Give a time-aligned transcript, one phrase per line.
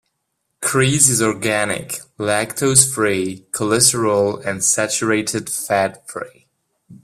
[0.63, 6.47] Chreese is organic, lactose-free, cholesterol and saturated fat-free.